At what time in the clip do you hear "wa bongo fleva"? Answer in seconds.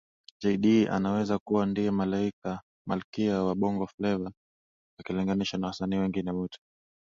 3.43-4.31